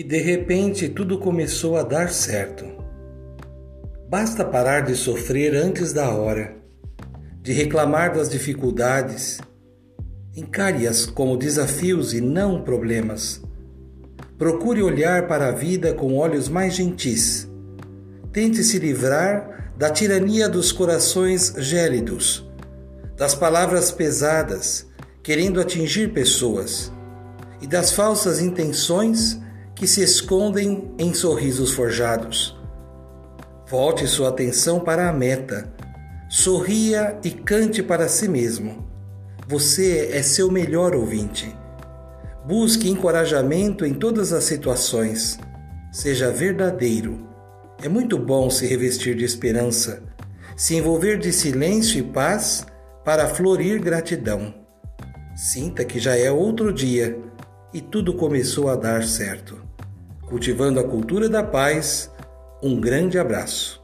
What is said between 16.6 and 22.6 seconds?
gentis. Tente se livrar da tirania dos corações gélidos,